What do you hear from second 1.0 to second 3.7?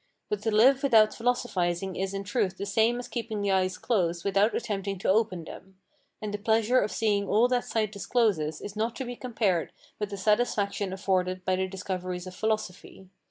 philosophizing is in truth the same as keeping the